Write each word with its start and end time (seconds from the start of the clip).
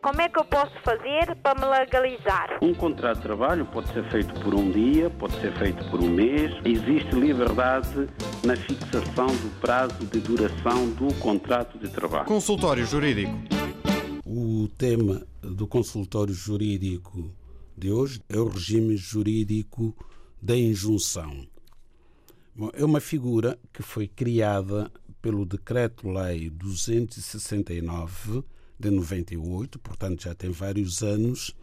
Como 0.00 0.20
é 0.20 0.28
que 0.28 0.38
eu 0.38 0.44
posso 0.44 0.72
fazer 0.84 1.34
para 1.42 1.58
me 1.58 1.66
legalizar? 1.66 2.58
Um 2.62 2.72
contrato 2.72 3.16
de 3.16 3.22
trabalho 3.24 3.66
pode 3.66 3.92
ser 3.92 4.08
feito 4.10 4.32
por 4.40 4.54
um 4.54 4.70
dia, 4.70 5.10
pode 5.10 5.34
ser 5.40 5.52
feito 5.58 5.84
por 5.90 6.00
um 6.00 6.08
mês. 6.08 6.52
Existe 6.64 7.16
liberdade 7.16 8.08
na 8.44 8.54
fixação 8.54 9.26
do 9.26 9.60
prazo 9.60 10.06
de 10.06 10.20
duração 10.20 10.88
do 10.90 11.12
contrato 11.14 11.76
de 11.78 11.88
trabalho. 11.90 12.26
Consultório 12.26 12.86
Jurídico. 12.86 13.32
O 14.24 14.68
tema 14.78 15.26
do 15.40 15.66
consultório 15.66 16.32
jurídico 16.32 17.34
de 17.76 17.90
hoje 17.90 18.22
é 18.28 18.38
o 18.38 18.46
regime 18.46 18.96
jurídico 18.96 19.96
da 20.40 20.56
injunção. 20.56 21.44
Bom, 22.54 22.70
é 22.72 22.84
uma 22.84 23.00
figura 23.00 23.58
que 23.72 23.82
foi 23.82 24.06
criada 24.06 24.92
pelo 25.20 25.44
Decreto-Lei 25.44 26.50
269 26.50 28.44
de 28.78 28.90
98, 28.90 29.78
portanto 29.78 30.22
já 30.22 30.34
tem 30.34 30.50
vários 30.50 31.02
anos, 31.02 31.54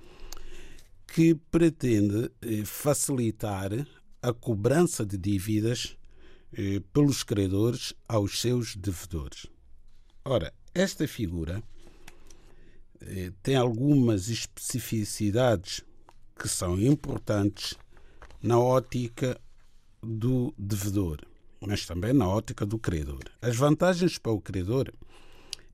que 1.08 1.36
pretende 1.36 2.32
eh, 2.42 2.66
facilitar 2.66 3.72
a 4.22 4.34
cobrança 4.34 5.06
de 5.06 5.18
dívidas 5.18 5.96
eh, 6.52 6.82
pelos 6.92 7.24
credores 7.24 7.94
aos 8.08 8.42
seus 8.42 8.76
devedores. 8.76 9.46
Ora, 10.26 10.54
esta 10.74 11.08
figura 11.08 11.64
eh, 13.02 13.32
tem 13.44 13.56
algumas 13.56 14.30
especificidades 14.30 15.82
que 16.38 16.48
são 16.48 16.80
importantes 16.80 17.76
na 18.42 18.60
ótica 18.60 19.40
do 20.02 20.54
devedor, 20.58 21.20
mas 21.60 21.86
também 21.86 22.14
na 22.14 22.28
ótica 22.28 22.66
do 22.66 22.78
credor. 22.78 23.24
As 23.42 23.56
vantagens 23.56 24.18
para 24.18 24.32
o 24.32 24.42
credor 24.42 24.92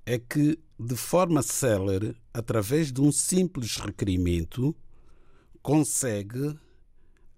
é 0.05 0.20
que, 0.20 0.57
de 0.81 0.95
forma 0.95 1.44
célere, 1.44 2.16
através 2.34 2.91
de 2.91 3.02
um 3.02 3.12
simples 3.12 3.77
requerimento, 3.77 4.76
consegue 5.62 6.57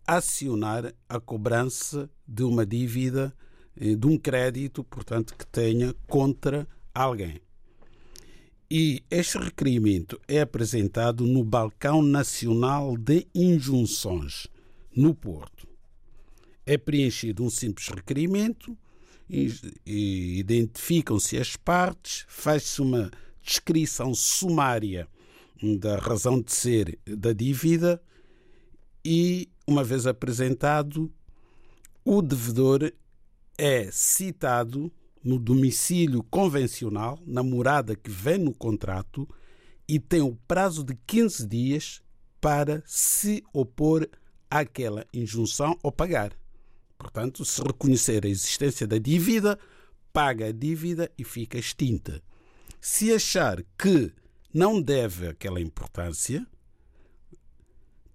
acionar 0.07 0.93
a 1.09 1.19
cobrança 1.19 2.09
de 2.25 2.43
uma 2.43 2.65
dívida, 2.65 3.35
eh, 3.75 3.95
de 3.95 4.07
um 4.07 4.17
crédito, 4.17 4.83
portanto, 4.83 5.35
que 5.37 5.45
tenha 5.45 5.93
contra 6.07 6.67
alguém. 6.93 7.41
E 8.71 9.03
este 9.11 9.37
requerimento 9.37 10.19
é 10.27 10.39
apresentado 10.39 11.25
no 11.25 11.43
Balcão 11.43 12.01
Nacional 12.01 12.97
de 12.97 13.27
Injunções, 13.35 14.47
no 14.95 15.13
Porto. 15.13 15.67
É 16.65 16.77
preenchido 16.77 17.43
um 17.43 17.49
simples 17.49 17.89
requerimento 17.89 18.77
identificam-se 19.85 21.37
as 21.37 21.55
partes, 21.55 22.25
faz-se 22.27 22.81
uma 22.81 23.09
descrição 23.43 24.13
sumária 24.15 25.07
da 25.61 25.97
razão 25.97 26.41
de 26.41 26.51
ser 26.51 26.99
da 27.05 27.33
dívida 27.33 28.01
e, 29.05 29.49
uma 29.67 29.83
vez 29.83 30.07
apresentado, 30.07 31.11
o 32.03 32.21
devedor 32.21 32.91
é 33.57 33.89
citado 33.91 34.91
no 35.23 35.39
domicílio 35.39 36.23
convencional, 36.23 37.19
na 37.25 37.43
morada 37.43 37.95
que 37.95 38.09
vem 38.09 38.37
no 38.37 38.53
contrato, 38.53 39.27
e 39.87 39.99
tem 39.99 40.21
o 40.21 40.37
prazo 40.47 40.83
de 40.83 40.95
15 41.05 41.47
dias 41.47 42.01
para 42.41 42.83
se 42.85 43.43
opor 43.53 44.07
àquela 44.49 45.05
injunção 45.13 45.77
ou 45.81 45.91
pagar. 45.91 46.33
Portanto, 46.97 47.45
se 47.45 47.61
reconhecer 47.61 48.25
a 48.25 48.29
existência 48.29 48.85
da 48.85 48.97
dívida, 48.97 49.57
paga 50.11 50.47
a 50.47 50.51
dívida 50.51 51.09
e 51.17 51.23
fica 51.23 51.57
extinta. 51.57 52.21
Se 52.85 53.13
achar 53.13 53.63
que 53.79 54.11
não 54.53 54.81
deve 54.81 55.29
aquela 55.29 55.61
importância, 55.61 56.45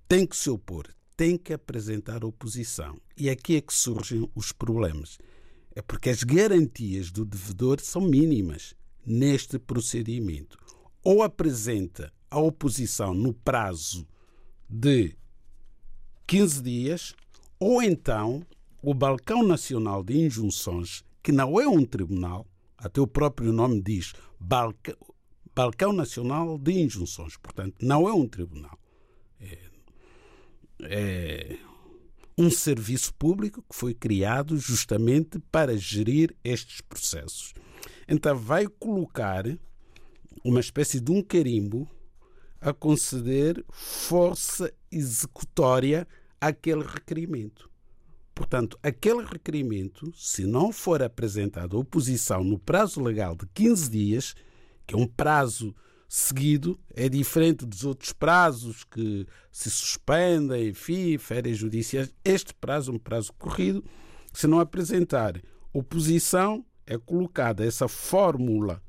tem 0.06 0.26
que 0.26 0.36
se 0.36 0.50
opor, 0.50 0.86
tem 1.16 1.38
que 1.38 1.54
apresentar 1.54 2.22
oposição. 2.22 3.00
E 3.16 3.30
aqui 3.30 3.56
é 3.56 3.62
que 3.62 3.72
surgem 3.72 4.30
os 4.34 4.52
problemas. 4.52 5.16
É 5.74 5.80
porque 5.80 6.10
as 6.10 6.22
garantias 6.22 7.10
do 7.10 7.24
devedor 7.24 7.80
são 7.80 8.02
mínimas 8.02 8.74
neste 9.06 9.58
procedimento. 9.58 10.58
Ou 11.02 11.22
apresenta 11.22 12.12
a 12.30 12.38
oposição 12.38 13.14
no 13.14 13.32
prazo 13.32 14.06
de 14.68 15.16
15 16.26 16.62
dias, 16.62 17.14
ou 17.58 17.82
então 17.82 18.42
o 18.82 18.92
Balcão 18.92 19.42
Nacional 19.42 20.04
de 20.04 20.18
Injunções, 20.18 21.02
que 21.22 21.32
não 21.32 21.58
é 21.58 21.66
um 21.66 21.86
tribunal, 21.86 22.46
até 22.76 23.00
o 23.00 23.06
próprio 23.06 23.50
nome 23.50 23.80
diz 23.80 24.12
Balca, 24.38 24.96
Balcão 25.54 25.92
Nacional 25.92 26.58
de 26.58 26.72
Injunções, 26.72 27.36
portanto, 27.36 27.76
não 27.80 28.08
é 28.08 28.12
um 28.12 28.28
tribunal. 28.28 28.78
É, 29.40 29.58
é 30.82 31.58
um 32.36 32.50
serviço 32.50 33.12
público 33.14 33.62
que 33.68 33.74
foi 33.74 33.92
criado 33.92 34.56
justamente 34.56 35.40
para 35.50 35.76
gerir 35.76 36.36
estes 36.44 36.80
processos. 36.80 37.52
Então, 38.06 38.38
vai 38.38 38.66
colocar 38.66 39.44
uma 40.44 40.60
espécie 40.60 41.00
de 41.00 41.10
um 41.10 41.20
carimbo 41.20 41.88
a 42.60 42.72
conceder 42.72 43.64
força 43.70 44.72
executória 44.90 46.06
àquele 46.40 46.84
requerimento. 46.84 47.68
Portanto, 48.38 48.78
aquele 48.84 49.24
requerimento, 49.24 50.12
se 50.14 50.46
não 50.46 50.70
for 50.70 51.02
apresentado 51.02 51.76
a 51.76 51.80
oposição 51.80 52.44
no 52.44 52.56
prazo 52.56 53.02
legal 53.02 53.34
de 53.34 53.44
15 53.52 53.90
dias, 53.90 54.34
que 54.86 54.94
é 54.94 54.96
um 54.96 55.08
prazo 55.08 55.74
seguido, 56.08 56.78
é 56.94 57.08
diferente 57.08 57.66
dos 57.66 57.84
outros 57.84 58.12
prazos 58.12 58.84
que 58.84 59.26
se 59.50 59.68
suspendem, 59.68 60.68
enfim, 60.68 61.18
férias 61.18 61.58
judiciais. 61.58 62.14
Este 62.24 62.54
prazo 62.54 62.92
é 62.92 62.94
um 62.94 62.98
prazo 63.00 63.32
corrido. 63.32 63.84
Se 64.32 64.46
não 64.46 64.60
apresentar 64.60 65.42
oposição, 65.72 66.64
é 66.86 66.96
colocada 66.96 67.66
essa 67.66 67.88
fórmula 67.88 68.80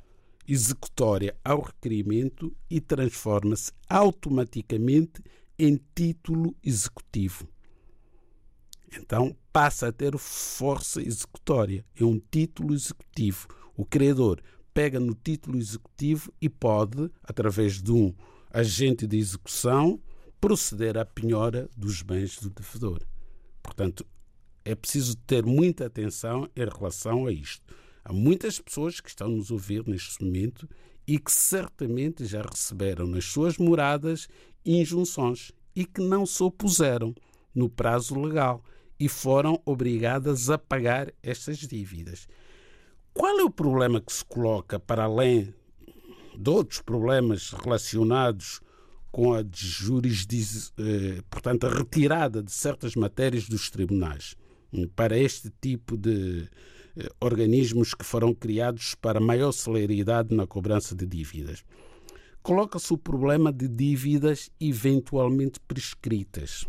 executória 0.48 1.36
ao 1.44 1.62
requerimento 1.62 2.56
e 2.70 2.80
transforma-se 2.80 3.72
automaticamente 3.90 5.24
em 5.58 5.81
título 5.96 6.56
executivo. 6.64 7.50
Então 8.95 9.35
passa 9.53 9.88
a 9.88 9.91
ter 9.91 10.17
força 10.17 11.01
executória. 11.01 11.85
É 11.95 12.03
um 12.03 12.19
título 12.31 12.73
executivo. 12.73 13.47
O 13.75 13.85
credor 13.85 14.41
pega 14.73 15.00
no 15.00 15.13
título 15.13 15.57
executivo 15.57 16.33
e 16.41 16.50
pode, 16.50 17.09
através 17.23 17.81
de 17.81 17.91
um 17.91 18.13
agente 18.51 19.05
de 19.05 19.17
execução, 19.17 20.00
proceder 20.39 20.97
à 20.97 21.05
penhora 21.05 21.69
dos 21.75 22.01
bens 22.01 22.39
do 22.39 22.50
devedor. 22.50 23.05
Portanto, 23.61 24.05
é 24.63 24.75
preciso 24.75 25.16
ter 25.17 25.45
muita 25.45 25.85
atenção 25.85 26.50
em 26.56 26.66
relação 26.66 27.25
a 27.25 27.31
isto. 27.31 27.73
Há 28.03 28.13
muitas 28.13 28.59
pessoas 28.59 29.00
que 29.00 29.09
estão 29.09 29.29
nos 29.29 29.51
ouvir 29.51 29.88
neste 29.88 30.23
momento 30.23 30.67
e 31.06 31.19
que 31.19 31.31
certamente 31.31 32.25
já 32.25 32.41
receberam 32.41 33.07
nas 33.07 33.25
suas 33.25 33.57
moradas 33.57 34.27
injunções 34.66 35.51
e 35.75 35.85
que 35.85 36.01
não 36.01 36.25
se 36.25 36.41
opuseram 36.44 37.13
no 37.53 37.69
prazo 37.69 38.19
legal 38.19 38.63
e 39.00 39.08
foram 39.08 39.62
obrigadas 39.66 40.50
a 40.50 40.58
pagar 40.58 41.14
estas 41.24 41.60
dívidas. 41.60 42.28
Qual 43.14 43.40
é 43.40 43.44
o 43.44 43.50
problema 43.50 44.02
que 44.02 44.12
se 44.12 44.26
coloca 44.26 44.80
para 44.80 45.04
além 45.04 45.54
de 46.38 46.50
outros 46.50 46.82
problemas 46.82 47.52
relacionados 47.52 48.62
com 49.12 49.34
a 49.34 49.44
jurisdição, 49.52 50.72
eh, 50.78 51.22
portanto, 51.30 51.66
a 51.66 51.70
retirada 51.70 52.44
de 52.44 52.52
certas 52.52 52.96
matérias 52.96 53.48
dos 53.50 53.70
tribunais 53.70 54.36
para 54.96 55.18
este 55.18 55.52
tipo 55.60 55.98
de 55.98 56.48
eh, 56.96 57.10
organismos 57.20 57.94
que 57.94 58.06
foram 58.06 58.34
criados 58.34 58.94
para 58.96 59.20
maior 59.20 59.52
celeridade 59.52 60.36
na 60.36 60.46
cobrança 60.46 60.96
de 60.96 61.06
dívidas? 61.06 61.66
Coloca-se 62.42 62.94
o 62.94 62.98
problema 62.98 63.52
de 63.52 63.68
dívidas 63.68 64.50
eventualmente 64.60 65.60
prescritas. 65.68 66.66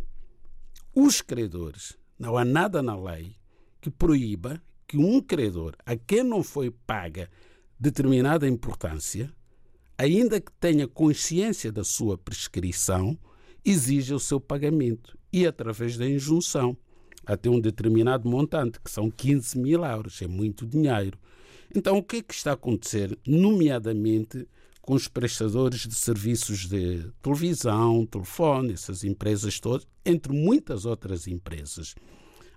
Os 0.95 1.21
credores 1.21 2.00
não 2.21 2.37
há 2.37 2.45
nada 2.45 2.83
na 2.83 2.95
lei 2.95 3.35
que 3.81 3.91
proíba 3.91 4.63
que 4.87 4.99
um 4.99 5.23
credor 5.23 5.75
a 5.87 5.97
quem 5.97 6.23
não 6.23 6.43
foi 6.43 6.71
paga 6.71 7.31
determinada 7.79 8.47
importância, 8.47 9.33
ainda 9.97 10.39
que 10.39 10.53
tenha 10.61 10.87
consciência 10.87 11.73
da 11.73 11.83
sua 11.83 12.19
prescrição, 12.19 13.19
exija 13.65 14.15
o 14.15 14.21
seu 14.21 14.39
pagamento 14.39 15.19
e 15.33 15.47
através 15.47 15.97
da 15.97 16.07
injunção 16.07 16.77
até 17.25 17.49
um 17.49 17.59
determinado 17.59 18.29
montante, 18.29 18.81
que 18.81 18.91
são 18.91 19.11
15 19.11 19.59
mil 19.59 19.83
euros, 19.83 20.21
é 20.21 20.27
muito 20.27 20.67
dinheiro. 20.67 21.19
Então, 21.75 21.97
o 21.97 22.03
que 22.03 22.17
é 22.17 22.23
que 22.23 22.35
está 22.35 22.51
a 22.51 22.55
acontecer, 22.55 23.17
nomeadamente 23.27 24.47
com 24.81 24.95
os 24.95 25.09
prestadores 25.09 25.87
de 25.87 25.95
serviços 25.95 26.69
de 26.69 27.11
televisão, 27.23 28.07
telefone, 28.07 28.73
essas 28.73 29.05
empresas 29.05 29.61
todas, 29.61 29.87
entre 30.05 30.33
muitas 30.33 30.85
outras 30.85 31.27
empresas. 31.27 31.95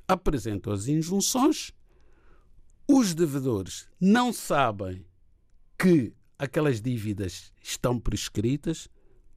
Apresentam 0.07 0.71
as 0.71 0.87
injunções, 0.87 1.71
os 2.87 3.13
devedores 3.13 3.87
não 3.99 4.33
sabem 4.33 5.05
que 5.77 6.13
aquelas 6.37 6.81
dívidas 6.81 7.51
estão 7.61 7.99
prescritas, 7.99 8.89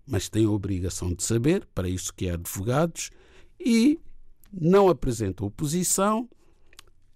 mas 0.07 0.29
têm 0.29 0.47
a 0.47 0.51
obrigação 0.51 1.13
de 1.13 1.23
saber, 1.23 1.67
para 1.75 1.89
isso 1.89 2.13
que 2.15 2.29
é 2.29 2.33
advogados, 2.33 3.11
e 3.59 3.99
não 4.53 4.89
apresentam 4.89 5.47
oposição, 5.47 6.29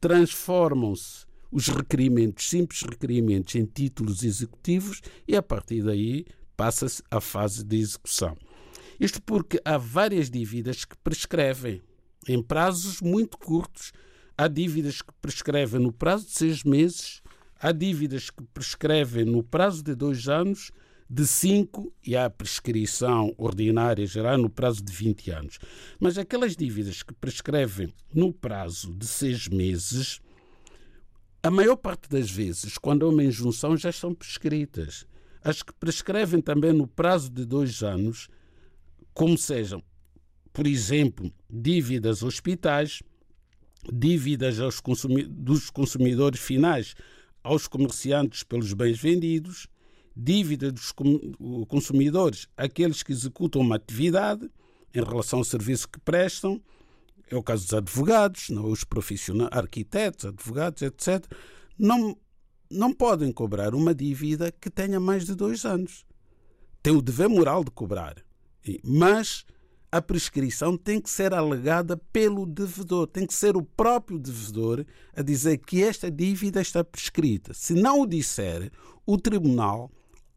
transformam-se 0.00 1.26
os 1.50 1.68
requerimentos, 1.68 2.48
simples 2.48 2.82
requerimentos, 2.82 3.54
em 3.54 3.64
títulos 3.64 4.22
executivos 4.22 5.00
e 5.26 5.34
a 5.36 5.42
partir 5.42 5.82
daí 5.82 6.24
passa-se 6.56 7.02
à 7.10 7.20
fase 7.20 7.64
de 7.64 7.78
execução. 7.78 8.36
Isto 8.98 9.20
porque 9.22 9.60
há 9.64 9.78
várias 9.78 10.30
dívidas 10.30 10.84
que 10.84 10.96
prescrevem 10.98 11.82
em 12.28 12.42
prazos 12.42 13.00
muito 13.00 13.38
curtos. 13.38 13.92
Há 14.36 14.46
dívidas 14.46 15.02
que 15.02 15.12
prescrevem 15.20 15.80
no 15.80 15.92
prazo 15.92 16.26
de 16.26 16.32
seis 16.32 16.62
meses, 16.64 17.22
há 17.58 17.72
dívidas 17.72 18.30
que 18.30 18.42
prescrevem 18.54 19.24
no 19.24 19.42
prazo 19.42 19.82
de 19.82 19.94
dois 19.94 20.28
anos, 20.28 20.70
de 21.08 21.26
cinco 21.26 21.92
e 22.06 22.16
há 22.16 22.30
prescrição 22.30 23.34
ordinária 23.36 24.06
geral 24.06 24.38
no 24.38 24.48
prazo 24.48 24.82
de 24.82 24.92
20 24.92 25.30
anos. 25.30 25.58
Mas 25.98 26.16
aquelas 26.16 26.54
dívidas 26.54 27.02
que 27.02 27.12
prescrevem 27.12 27.92
no 28.14 28.32
prazo 28.32 28.94
de 28.94 29.06
seis 29.06 29.48
meses, 29.48 30.20
a 31.42 31.50
maior 31.50 31.76
parte 31.76 32.08
das 32.08 32.30
vezes, 32.30 32.76
quando 32.76 33.06
há 33.06 33.08
uma 33.08 33.24
injunção, 33.24 33.76
já 33.76 33.90
estão 33.90 34.14
prescritas. 34.14 35.06
As 35.42 35.62
que 35.62 35.72
prescrevem 35.72 36.40
também 36.40 36.72
no 36.72 36.86
prazo 36.86 37.30
de 37.30 37.46
dois 37.46 37.82
anos, 37.82 38.28
como 39.14 39.38
sejam, 39.38 39.82
por 40.52 40.66
exemplo, 40.66 41.32
dívidas 41.48 42.22
hospitais, 42.22 43.02
dívidas 43.90 44.60
aos 44.60 44.80
consumi 44.80 45.24
dos 45.24 45.70
consumidores 45.70 46.40
finais 46.40 46.94
aos 47.42 47.66
comerciantes 47.66 48.42
pelos 48.42 48.74
bens 48.74 49.00
vendidos, 49.00 49.66
dívida 50.14 50.70
dos 50.70 50.92
consumidores 51.66 52.46
aqueles 52.56 53.02
que 53.02 53.12
executam 53.12 53.62
uma 53.62 53.76
atividade 53.76 54.50
em 54.94 55.02
relação 55.02 55.38
ao 55.38 55.44
serviço 55.44 55.88
que 55.88 55.98
prestam, 56.00 56.60
é 57.30 57.36
o 57.36 57.42
caso 57.42 57.64
dos 57.64 57.74
advogados, 57.74 58.50
não, 58.50 58.70
os 58.70 58.84
profissionais, 58.84 59.50
arquitetos, 59.52 60.26
advogados, 60.26 60.82
etc., 60.82 61.24
não, 61.78 62.16
não 62.70 62.92
podem 62.92 63.32
cobrar 63.32 63.74
uma 63.74 63.94
dívida 63.94 64.52
que 64.52 64.68
tenha 64.68 64.98
mais 64.98 65.24
de 65.24 65.34
dois 65.34 65.64
anos. 65.64 66.04
Tem 66.82 66.92
o 66.92 67.00
dever 67.00 67.28
moral 67.28 67.62
de 67.62 67.70
cobrar, 67.70 68.16
mas 68.84 69.44
a 69.92 70.00
prescrição 70.00 70.76
tem 70.76 71.00
que 71.00 71.10
ser 71.10 71.34
alegada 71.34 71.96
pelo 72.12 72.46
devedor, 72.46 73.06
tem 73.06 73.26
que 73.26 73.34
ser 73.34 73.56
o 73.56 73.62
próprio 73.62 74.18
devedor 74.18 74.84
a 75.14 75.22
dizer 75.22 75.58
que 75.58 75.82
esta 75.82 76.10
dívida 76.10 76.60
está 76.60 76.84
prescrita. 76.84 77.52
Se 77.52 77.74
não 77.74 78.00
o 78.00 78.06
disser, 78.06 78.70
o 79.04 79.18
tribunal 79.18 79.90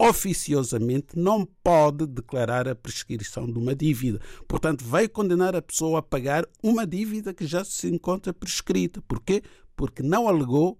oficiosamente 0.03 1.17
não 1.17 1.45
pode 1.63 2.05
declarar 2.05 2.67
a 2.67 2.75
prescrição 2.75 3.49
de 3.49 3.57
uma 3.57 3.73
dívida. 3.73 4.19
Portanto, 4.47 4.83
vai 4.83 5.07
condenar 5.07 5.55
a 5.55 5.61
pessoa 5.61 5.99
a 5.99 6.01
pagar 6.01 6.45
uma 6.61 6.85
dívida 6.85 7.33
que 7.33 7.47
já 7.47 7.63
se 7.63 7.87
encontra 7.87 8.33
prescrita. 8.33 9.01
Porquê? 9.07 9.41
Porque 9.77 10.03
não 10.03 10.27
alegou 10.27 10.77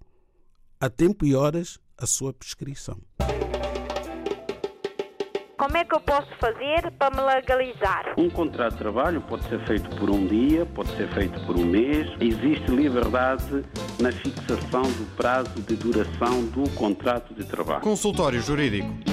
a 0.78 0.90
tempo 0.90 1.26
e 1.26 1.34
horas 1.34 1.80
a 1.98 2.06
sua 2.06 2.34
prescrição. 2.34 3.00
Como 5.58 5.78
é 5.78 5.86
que 5.86 5.96
eu 5.96 6.02
posso 6.02 6.28
fazer 6.42 6.92
para 7.00 7.16
me 7.16 7.22
legalizar? 7.22 8.16
Um 8.18 8.30
contrato 8.30 8.74
de 8.74 8.80
trabalho 8.80 9.22
pode 9.22 9.48
ser 9.48 9.66
feito 9.66 9.90
por 9.96 10.10
um 10.10 10.28
dia, 10.28 10.66
pode 10.66 10.90
ser 10.98 11.08
feito 11.14 11.40
por 11.46 11.56
um 11.56 11.64
mês. 11.64 12.10
Existe 12.20 12.70
liberdade 12.70 13.64
na 13.98 14.12
fixação 14.12 14.82
do 14.82 15.16
prazo 15.16 15.62
de 15.62 15.78
duração 15.78 16.46
do 16.48 16.70
contrato 16.72 17.34
de 17.34 17.46
trabalho. 17.46 17.80
Consultório 17.80 18.42
Jurídico 18.42 19.13